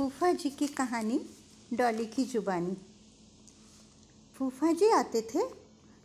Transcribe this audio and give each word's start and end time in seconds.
फूफा 0.00 0.32
जी 0.32 0.50
की 0.50 0.66
कहानी 0.66 1.30
डॉली 1.72 2.06
की 2.06 2.24
जुबानी। 2.24 2.76
फूफा 4.34 4.72
जी 4.72 4.90
आते 4.90 5.22
थे 5.22 5.40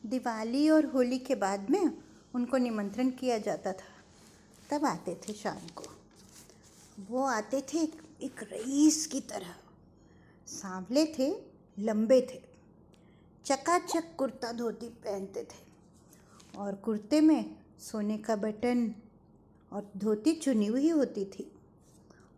दिवाली 0.06 0.70
और 0.70 0.86
होली 0.86 1.20
के 1.20 1.36
बाद 1.36 1.70
में 1.70 1.98
उनको 2.36 2.58
निमंत्रण 2.58 3.10
किया 3.10 3.38
जाता 3.38 3.74
था। 3.74 4.04
तब 4.70 4.86
आते 4.86 5.16
थे 5.16 5.34
शाम 5.34 5.68
को। 5.68 5.84
वो 7.10 7.24
आते 7.24 7.62
थे 7.62 7.78
एक, 7.78 8.02
एक 8.22 8.44
रईस 8.44 9.08
की 9.08 9.22
तरह। 9.22 9.56
सांवले 10.48 11.06
थे 11.06 11.36
लंबे 11.80 12.22
थे। 12.22 12.42
चकाचक 13.46 14.16
कुर्ता 14.18 14.52
धोती 14.52 14.90
पहनते 14.90 15.44
थे। 15.44 15.66
और 16.58 16.76
कुर्ते 16.76 17.22
में 17.22 17.56
सोने 17.80 18.18
का 18.18 18.36
बटन 18.36 18.96
और 19.74 19.92
धोती 19.98 20.34
चुनी 20.34 20.66
हुई 20.66 20.90
होती 20.90 21.26
थी। 21.26 21.52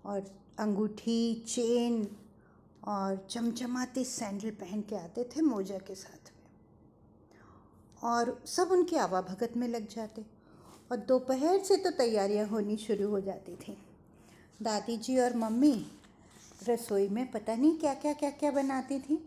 और 0.06 0.47
अंगूठी, 0.58 1.34
चेन 1.48 2.08
और 2.88 3.26
चमचमाते 3.32 4.04
सैंडल 4.06 4.50
पहन 4.60 4.82
के 4.82 4.96
आते 4.96 5.24
थे 5.26 5.42
मोजा 5.42 5.78
के 5.78 5.96
साथ 5.96 6.32
में। 6.32 6.38
और 8.04 8.42
सब 8.48 8.72
उनके 8.72 8.98
आवाभगत 9.00 9.58
में 9.58 9.68
लग 9.68 9.88
जाते 9.88 10.26
और 10.92 10.98
दोपहर 11.08 11.60
से 11.64 11.78
तो 11.78 11.90
तैयारियाँ 11.98 12.46
होनी 12.48 12.78
शुरू 12.78 13.10
हो 13.10 13.20
जाती 13.22 13.56
थी। 13.58 13.78
दादी 14.60 14.98
जी 14.98 15.18
और 15.20 15.36
मम्मी 15.38 15.76
रसोई 16.68 17.08
में 17.10 17.26
पता 17.32 17.56
नहीं 17.56 17.78
क्या 17.80 17.94
क्या 17.96 18.14
क्या 18.14 18.30
क्या 18.32 18.52
बनाती 18.52 19.00
थी। 19.00 19.20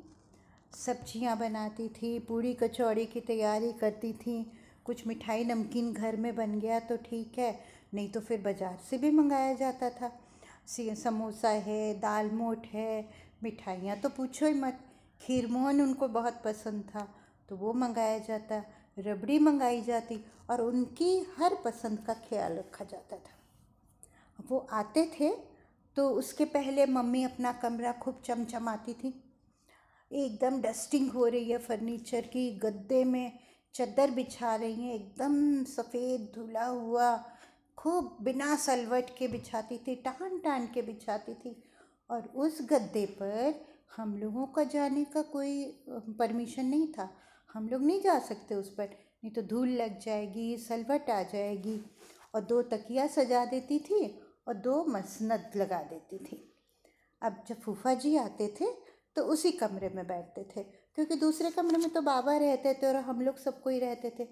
सब्ज़ियाँ 0.76 1.36
बनाती 1.38 1.88
थी, 1.88 2.18
पूड़ी 2.18 2.52
कचौड़ी 2.54 3.04
की 3.06 3.20
तैयारी 3.20 3.72
करती 3.72 4.12
थी। 4.14 4.42
कुछ 4.84 5.06
मिठाई 5.06 5.44
नमकीन 5.44 5.92
घर 5.92 6.16
में 6.16 6.34
बन 6.36 6.58
गया 6.60 6.78
तो 6.80 6.96
ठीक 6.98 7.38
है, 7.38 7.58
नहीं 7.94 8.10
तो 8.10 8.20
फिर 8.20 8.40
बाज़ार 8.40 8.78
से 8.90 8.98
भी 8.98 9.10
मंगाया 9.10 9.54
जाता 9.54 9.90
था। 9.90 10.12
समोसा 10.96 11.48
है, 11.48 12.00
दाल 12.00 12.30
मोठ 12.30 12.66
है, 12.66 13.08
मिठाइयाँ। 13.42 13.96
तो 13.96 14.08
पूछो 14.08 14.46
ही 14.46 14.54
मत। 14.54 14.78
खीर 15.20 15.46
मोहन 15.46 15.80
उनको 15.80 16.08
बहुत 16.08 16.40
पसंद 16.44 16.82
था 16.84 17.08
तो 17.48 17.56
वो 17.56 17.72
मंगाया 17.72 18.18
जाता, 18.18 18.62
रबड़ी 18.98 19.38
मंगाई 19.38 19.80
जाती 19.82 20.18
और 20.50 20.60
उनकी 20.60 21.18
हर 21.38 21.54
पसंद 21.64 21.98
का 22.06 22.14
ख्याल 22.28 22.56
रखा 22.58 22.84
जाता 22.84 23.16
था। 23.16 23.38
वो 24.38 24.58
आते 24.72 25.04
थे 25.14 25.30
तो 25.96 26.08
उसके 26.10 26.44
पहले 26.46 26.86
मम्मी 26.86 27.22
अपना 27.24 27.52
कमरा 27.52 27.92
खूब 27.92 28.20
चमचमाती 28.24 28.92
थी। 28.94 29.12
एकदम 30.10 30.60
डस्टिंग 30.62 31.10
हो 31.10 31.26
रही 31.26 31.50
है 31.50 31.58
फर्नीचर 31.58 32.20
की, 32.22 32.50
गद्दे 32.58 33.04
में 33.04 33.32
चद्दर 33.74 34.10
बिछा 34.10 34.54
रही 34.56 34.82
हैं, 34.82 34.94
एकदम 34.94 35.64
सफ़ेद 35.66 36.32
धुला 36.34 36.64
हुआ 36.64 37.12
खूब 37.80 38.16
बिना 38.22 38.54
सलवट 38.56 39.10
के 39.18 39.28
बिछाती 39.28 39.76
थी 39.78 39.94
टान 39.96 40.38
टान 40.38 40.66
के 40.74 40.82
बिछाती 40.82 41.34
थी। 41.34 41.54
और 42.10 42.26
उस 42.36 42.58
गद्दे 42.70 43.04
पर 43.20 43.54
हम 43.96 44.16
लोगों 44.16 44.46
का 44.46 44.64
जाने 44.64 45.04
का 45.04 45.22
कोई 45.32 45.64
परमिशन 46.18 46.66
नहीं 46.66 46.92
था। 46.92 47.08
हम 47.50 47.68
लोग 47.68 47.82
नहीं 47.82 48.00
जा 48.02 48.18
सकते 48.18 48.54
उस 48.54 48.68
पर। 48.74 48.88
नहीं 49.22 49.32
तो 49.32 49.42
धूल 49.42 49.68
लग 49.70 49.98
जाएगी, 49.98 50.56
सलवट 50.58 51.10
आ 51.10 51.22
जाएगी 51.22 51.80
और 52.34 52.40
दो 52.42 52.60
तकिया 52.64 53.06
सजा 53.06 53.44
देती 53.46 53.78
थी 53.80 54.04
और 54.48 54.54
दो 54.56 54.84
मसनद 54.86 55.50
लगा 55.56 55.82
देती 55.84 56.18
थी। 56.18 56.46
अब 57.22 57.42
जब 57.48 57.60
फूफा 57.60 57.94
जी 57.94 58.16
आते 58.16 58.54
थे 58.60 58.70
तो 59.16 59.22
उसी 59.24 59.50
कमरे 59.52 59.88
में 59.88 60.06
बैठते 60.06 60.42
थे, 60.46 60.62
क्योंकि 60.94 61.16
दूसरे 61.16 61.50
कमरे 61.50 61.78
में 61.78 61.90
तो 61.90 62.00
बाबा 62.02 62.36
रहते 62.38 62.74
थे 62.74 62.86
और 62.86 62.96
हम 63.02 63.20
लोग 63.20 63.38
सब 63.38 63.60
कोई 63.62 63.78
रहते 63.80 64.10
थे। 64.10 64.28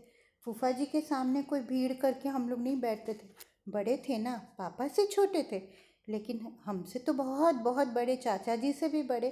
फूफा 0.47 0.71
जी 0.71 0.85
के 0.87 1.01
सामने 1.01 1.43
कोई 1.43 1.61
भीड़ 1.63 1.93
करके 1.93 2.29
हम 2.29 2.49
लोग 2.49 2.61
नहीं 2.61 2.81
बैठते 2.81 3.15
थे। 3.15 3.29
बड़े 3.69 3.97
थे 4.09 4.19
ना 4.19 4.37
पापा 4.59 4.87
से 4.89 5.07
छोटे 5.07 5.43
थे 5.53 5.63
लेकिन 6.09 6.47
हमसे 6.65 6.99
तो 6.99 7.13
बहुत 7.15 7.55
बहुत 7.65 7.89
बड़े 7.89 8.17
चाचा 8.17 8.57
जी 8.57 8.73
से 8.73 8.89
भी 8.89 9.03
बड़े। 9.05 9.31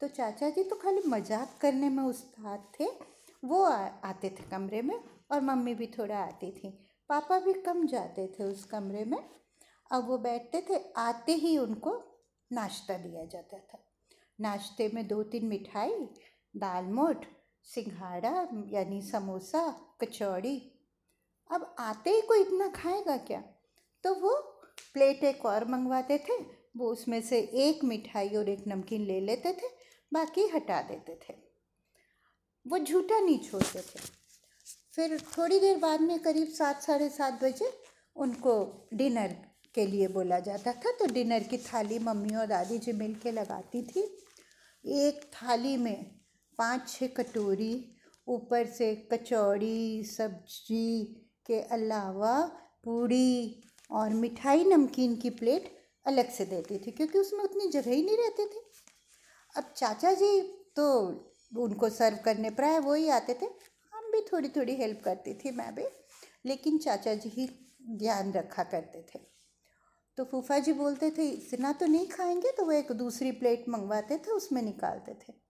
तो 0.00 0.08
चाचा 0.08 0.48
जी 0.50 0.62
तो 0.64 0.76
खाली 0.76 1.02
मज़ाक 1.08 1.56
करने 1.60 1.88
में 1.90 2.02
उस्ताद 2.02 2.66
थे 2.74 2.86
वो 3.42 3.62
आ, 3.62 3.76
आते 4.04 4.28
थे 4.30 4.48
कमरे 4.50 4.82
में 4.82 4.98
और 5.32 5.40
मम्मी 5.42 5.74
भी 5.74 5.86
थोड़ा 5.88 6.18
आती 6.18 6.50
थी। 6.52 6.68
पापा 7.10 7.38
भी 7.38 7.52
कम 7.62 7.86
जाते 7.86 8.26
थे 8.34 8.44
उस 8.44 8.64
कमरे 8.64 9.04
में। 9.04 9.18
अब 9.90 10.08
वो 10.08 10.18
बैठते 10.18 10.60
थे 10.70 10.78
आते 10.98 11.34
ही 11.34 11.56
उनको 11.58 11.92
नाश्ता 12.50 12.96
दिया 12.98 13.24
जाता 13.24 13.58
था। 13.58 13.78
नाश्ते 14.38 14.90
में 14.94 15.06
दो 15.08 15.22
तीन 15.24 15.46
मिठाई 15.46 15.94
दाल 16.54 16.84
मोठ 16.92 17.24
सिंघाड़ा 17.64 18.48
यानी 18.68 19.02
समोसा, 19.02 19.68
कचौड़ी। 20.00 20.72
अब 21.50 21.74
आते 21.78 22.10
ही 22.10 22.20
कोई 22.20 22.40
इतना 22.40 22.68
खाएगा 22.68 23.16
क्या? 23.16 23.42
तो 24.04 24.14
वो 24.14 24.34
प्लेट 24.92 25.24
एक 25.24 25.46
और 25.46 25.64
मंगवाते 25.64 26.18
थे, 26.18 26.36
वो 26.76 26.92
उसमें 26.92 27.20
से 27.22 27.40
एक 27.40 27.84
मिठाई 27.84 28.28
और 28.28 28.48
एक 28.48 28.64
नमकीन 28.68 29.02
ले 29.02 29.20
लेते 29.20 29.52
थे, 29.52 29.68
बाकी 30.12 30.46
हटा 30.46 30.82
देते 30.82 31.18
थे। 31.28 31.34
वो 32.66 32.78
झूठा 32.78 33.20
नहीं 33.20 33.38
छोड़ते 33.38 33.80
थे। 33.80 34.00
फिर 34.94 35.20
थोड़ी 35.38 35.60
देर 35.60 35.78
बाद 35.78 36.00
में 36.00 36.18
करीब 36.18 36.48
सात, 36.48 36.82
साढ़े 36.82 37.08
सात 37.08 37.42
बजे 37.42 37.72
उनको 38.16 38.88
डिनर 38.94 39.36
के 39.74 39.86
लिए 39.86 40.08
बोला 40.08 40.38
जाता 40.40 40.72
था 40.72 40.92
तो 40.92 41.06
डिनर 41.06 41.42
की 41.42 41.58
थाली 41.58 41.98
मम्मी 41.98 42.34
और 42.34 42.46
दादी 42.46 42.78
जी 42.78 42.92
मिल 42.92 43.14
के 43.14 43.30
लगाती 43.30 43.82
थी। 43.82 44.00
एक 44.84 45.30
थाली 45.34 45.76
में 45.76 46.17
पाँच 46.58 46.88
छः 46.88 47.06
कटोरी, 47.06 47.94
ऊपर 48.28 48.66
से 48.66 48.94
कचौड़ी, 49.12 50.04
सब्ज़ी 50.04 51.04
के 51.46 51.60
अलावा 51.60 52.40
पूड़ी 52.84 53.62
और 53.90 54.10
मिठाई 54.10 54.64
नमकीन 54.64 55.16
की 55.16 55.30
प्लेट 55.30 55.78
अलग 56.06 56.30
से 56.30 56.44
देती 56.44 56.78
थी, 56.78 56.90
क्योंकि 56.90 57.18
उसमें 57.18 57.44
उतनी 57.44 57.68
जगह 57.68 57.90
ही 57.90 58.02
नहीं 58.02 58.16
रहती 58.16 58.46
थी। 58.46 58.60
अब 59.56 59.72
चाचा 59.76 60.12
जी 60.12 60.40
तो 60.76 61.08
उनको 61.56 61.88
सर्व 61.88 62.18
करने 62.24 62.50
प्राय 62.50 62.78
वो 62.78 62.94
ही 62.94 63.08
आते 63.08 63.34
थे। 63.34 63.46
हम 63.94 64.12
भी 64.12 64.20
थोड़ी 64.32 64.48
थोड़ी 64.48 64.74
हेल्प 64.74 65.00
करती 65.04 65.34
थी, 65.34 65.50
मैं 65.50 65.74
भी, 65.74 65.84
लेकिन 66.46 66.78
चाचा 66.78 67.14
जी 67.14 67.28
ही 67.28 67.48
ध्यान 67.90 68.32
रखा 68.32 68.64
करते 68.64 69.06
थे। 69.14 69.20
तो 70.16 70.24
फूफा 70.24 70.58
जी 70.58 70.72
बोलते 70.72 71.10
थे, 71.10 71.28
इतना 71.28 71.72
तो 71.72 71.86
नहीं 71.86 72.08
खाएँगे? 72.08 72.52
तो 72.52 72.64
वो 72.64 72.72
एक 72.72 72.92
दूसरी 72.92 73.32
प्लेट 73.32 73.64
मंगवाते 73.68 74.18
थे, 74.18 74.30
उसमें 74.30 74.62
निकालते 74.62 75.14
थे। 75.14 75.47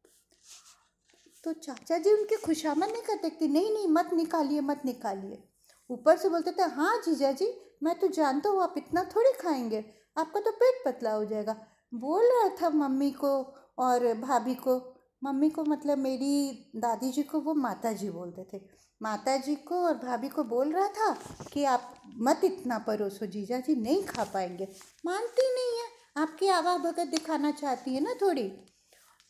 तो 1.44 1.52
चाचा 1.52 1.98
जी 1.98 2.12
उनके 2.12 2.36
खुशामद 2.36 2.88
नहीं 2.88 3.02
करते 3.02 3.30
कि 3.30 3.48
नहीं 3.48 3.72
नहीं, 3.72 3.88
मत 3.88 4.10
निकालिए 4.12 4.60
मत 4.60 4.82
निकालिए। 4.84 5.42
ऊपर 5.90 6.16
से 6.16 6.28
बोलते 6.28 6.52
थे 6.52 6.62
हाँ 6.62 6.96
जीजा 6.96 7.32
जी, 7.32 7.52
मैं 7.82 7.98
तो 7.98 8.08
जानता 8.08 8.48
हूँ 8.48 8.62
आप 8.62 8.74
इतना 8.76 9.04
थोड़ी 9.04 9.32
खाएँगे, 9.32 9.84
आपका 10.18 10.40
तो 10.40 10.50
पेट 10.50 10.82
पतला 10.86 11.12
हो 11.12 11.24
जाएगा। 11.24 11.56
बोल 11.94 12.24
रहा 12.24 12.48
था 12.62 12.70
मम्मी 12.70 13.10
को 13.10 13.54
और 13.78 14.14
भाभी 14.14 14.54
को। 14.54 14.94
मम्मी 15.24 15.50
को 15.50 15.64
मतलब 15.64 15.98
मेरी 15.98 16.70
दादी 16.76 17.10
जी 17.10 17.22
को 17.22 17.40
वो 17.40 17.54
माता 17.54 17.92
जी 17.92 18.10
बोलते 18.10 18.46
थे। 18.52 18.60
माता 19.02 19.36
जी 19.36 19.54
को 19.54 19.74
और 19.74 19.94
भाभी 19.94 20.28
को 20.28 20.44
बोल 20.44 20.72
रहा 20.72 20.88
था 20.88 21.18
कि 21.52 21.64
आप 21.64 21.94
मत 22.18 22.40
इतना 22.44 22.78
परोसो, 22.78 23.26
जीजा 23.26 23.58
जी 23.58 23.74
नहीं 23.74 24.02
खा 24.04 24.24
पाएँगे। 24.24 24.68
मानती 25.06 25.54
नहीं 25.54 25.78
है। 25.80 26.22
आपकी 26.22 26.48
आवा 26.48 26.76
भगत 26.78 27.06
दिखाना 27.06 27.50
चाहती 27.50 27.94
है 27.94 28.00
ना 28.00 28.14
थोड़ी? 28.14 28.52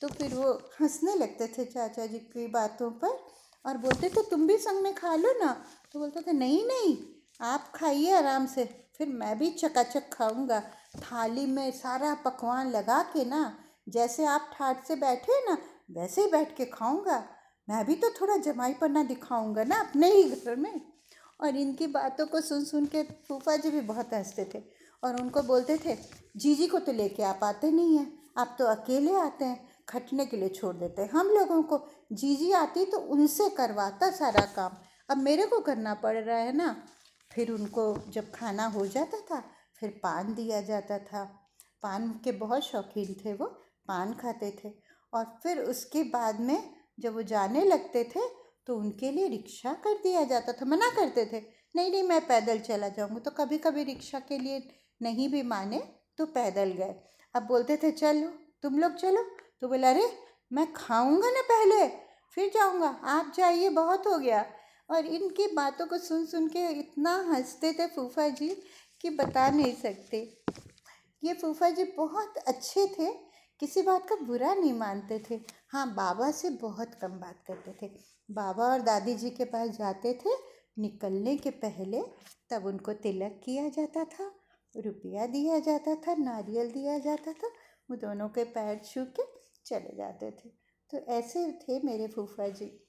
तो 0.02 0.08
फिर 0.08 0.34
वो 0.34 0.52
हंसने 0.80 1.14
लगते 1.14 1.46
थे 1.48 1.64
चाचा 1.64 2.06
जी 2.06 2.18
की 2.18 2.46
बातों 2.46 2.90
पर 2.90 3.18
और 3.64 3.76
बोलते 3.76 4.08
थे 4.08 4.22
तुम 4.22 4.46
भी 4.46 4.56
संग 4.56 4.82
में 4.82 4.94
खा 4.94 5.14
लो 5.14 5.32
ना। 5.44 5.52
तो 5.92 5.98
बोलते 5.98 6.20
थे, 6.20 6.32
नहीं 6.32 6.66
नहीं, 6.66 6.96
आप 7.40 7.72
खाइए 7.74 8.12
आराम 8.12 8.46
से, 8.46 8.64
फिर 8.98 9.08
मैं 9.08 9.38
भी 9.38 9.50
चकाचक 9.50 10.12
खाऊँगा। 10.12 10.60
थाली 10.96 11.46
में 11.46 11.70
सारा 11.70 12.14
पकवान 12.14 12.70
लगा 12.70 13.02
के 13.02 13.24
ना, 13.24 13.58
जैसे 13.88 14.24
आप 14.24 14.50
ठाट 14.54 14.84
से 14.84 14.96
बैठे 14.96 15.40
ना, 15.50 15.58
वैसे 15.90 16.22
ही 16.22 16.30
बैठ 16.30 16.56
के 16.56 16.64
खाऊँगा। 16.64 17.24
मैं 17.68 17.84
भी 17.86 17.94
तो 17.94 18.10
थोड़ा 18.10 18.36
जमाई 18.36 18.74
पन्ना 18.74 19.02
दिखाऊँगा 19.02 19.64
ना 19.64 19.80
अपने 19.80 20.12
ही 20.12 20.22
घर 20.22 20.56
में। 20.56 20.80
और 21.40 21.56
इनकी 21.56 21.86
बातों 21.86 22.26
को 22.26 22.40
सुन 22.40 22.64
सुन 22.64 22.86
के 22.86 23.02
फूफा 23.02 23.56
जी 23.56 23.70
भी 23.70 23.80
बहुत 23.80 24.14
हँसते 24.14 24.48
थे 24.54 24.62
और 25.02 25.20
उनको 25.20 25.42
बोलते 25.42 25.76
थे, 25.76 25.96
जीजी 26.36 26.66
को 26.66 26.78
तो 26.78 26.92
लेके 26.92 27.22
आप 27.22 27.40
आते 27.42 27.70
नहीं 27.70 27.98
हैं, 27.98 28.12
आप 28.38 28.56
तो 28.58 28.64
अकेले 28.64 29.14
आते 29.14 29.44
हैं। 29.44 29.67
खटने 29.88 30.26
के 30.26 30.36
लिए 30.36 30.48
छोड़ 30.48 30.74
देते 30.76 31.02
हैं। 31.02 31.10
हम 31.10 31.28
लोगों 31.28 31.62
को 31.62 31.80
जीजी 32.12 32.50
आती 32.52 32.84
तो 32.84 32.98
उनसे 33.08 33.48
करवाता 33.50 34.10
सारा 34.10 34.44
काम। 34.56 34.76
अब 35.08 35.18
मेरे 35.18 35.46
को 35.46 35.60
करना 35.60 35.94
पड़ 35.94 36.16
रहा 36.16 36.38
है 36.38 36.56
ना, 36.56 36.74
फिर 37.30 37.50
उनको 37.50 37.94
जब 38.08 38.30
खाना 38.32 38.66
हो 38.66 38.86
जाता 38.86 39.20
था, 39.20 39.42
फिर 39.80 39.90
पान 40.02 40.34
दिया 40.34 40.60
जाता 40.62 40.98
था। 40.98 41.24
पान 41.82 42.10
के 42.24 42.32
बहुत 42.34 42.62
शौकीन 42.62 43.14
थे 43.14 43.32
वो, 43.32 43.46
पान 43.88 44.12
खाते 44.14 44.50
थे। 44.58 44.72
और 45.12 45.24
फिर 45.42 45.58
उसके 45.60 46.02
बाद 46.04 46.40
में 46.40 46.70
जब 46.98 47.14
वो 47.14 47.22
जाने 47.24 47.64
लगते 47.64 48.04
थे 48.06 48.20
तो 48.66 48.76
उनके 48.76 49.10
लिए 49.10 49.28
रिक्शा 49.28 49.72
कर 49.74 49.94
दिया 50.02 50.24
जाता 50.24 50.52
था। 50.52 50.64
मना 50.64 50.88
करते 50.90 51.24
थे, 51.24 51.40
नहीं 51.76 51.90
नहीं, 51.90 52.02
मैं 52.02 52.20
पैदल 52.26 52.58
चला 52.60 52.88
जाऊँगा। 52.88 53.18
तो 53.18 53.30
कभी 53.30 53.58
कभी 53.58 53.84
रिक्शा 53.84 54.18
के 54.20 54.38
लिए 54.38 54.62
नहीं 55.02 55.28
भी 55.28 55.42
माने 55.44 55.78
तो 56.18 56.26
पैदल 56.26 56.72
गए। 56.72 56.94
अब 57.34 57.42
बोलते 57.42 57.76
थे, 57.76 57.90
चलो, 57.92 58.28
तुम 58.62 58.78
लोग 58.78 58.94
चलो। 58.94 59.24
तो 59.60 59.68
बोला, 59.68 59.90
अरे, 59.90 60.18
मैं 60.52 60.72
खाऊँगा 60.72 61.30
ना 61.30 61.42
पहले, 61.42 61.88
फिर 62.34 62.48
जाऊँगा। 62.54 62.88
आप 62.88 63.32
जाइए, 63.36 63.68
बहुत 63.68 64.06
हो 64.06 64.18
गया। 64.18 64.46
और 64.90 65.06
इनकी 65.06 65.46
बातों 65.46 65.86
को 65.86 65.98
सुन 65.98 66.26
सुन 66.26 66.48
के 66.48 66.80
इतना 66.80 67.16
हँसते 67.16 67.72
थे 67.72 67.86
फूफा 67.86 68.28
जी 68.28 68.62
कि 69.00 69.10
बता 69.10 69.50
नहीं 69.50 69.76
सकते। 69.76 70.42
ये 71.24 71.34
फूफा 71.34 71.70
जी 71.70 71.84
बहुत 71.84 72.36
अच्छे 72.36 72.86
थे, 72.86 73.12
किसी 73.60 73.82
बात 73.82 74.08
का 74.08 74.14
बुरा 74.14 74.54
नहीं 74.54 74.72
मानते 74.72 75.22
थे। 75.30 75.40
हाँ 75.68 75.94
बाबा 75.94 76.30
से 76.30 76.50
बहुत 76.50 76.94
कम 76.94 77.08
बात 77.08 77.44
करते 77.46 77.74
थे। 77.82 77.92
बाबा 78.30 78.64
और 78.64 78.80
दादी 78.80 79.14
जी 79.14 79.30
के 79.30 79.44
पास 79.44 79.68
जाते 79.68 80.14
थे, 80.14 80.30
निकलने 80.78 81.36
के 81.36 81.50
पहले 81.50 82.02
तब 82.50 82.66
उनको 82.66 82.92
तिलक 82.92 83.40
किया 83.44 83.68
जाता 83.68 84.04
था, 84.04 84.32
रुपया 84.76 85.26
दिया 85.26 85.58
जाता 85.58 85.94
था, 85.94 86.14
नारियल 86.14 86.70
दिया 86.70 86.98
जाता 86.98 87.32
था, 87.32 87.48
वो 87.90 87.96
दोनों 87.96 88.28
के 88.28 88.44
पैर 88.44 88.80
छू 88.84 89.04
के 89.04 89.37
चले 89.68 89.96
जाते 89.96 90.30
थे। 90.30 90.48
तो 90.90 90.98
ऐसे 91.12 91.52
थे 91.52 91.80
मेरे 91.80 92.06
फूफा 92.08 92.48
जी। 92.48 92.84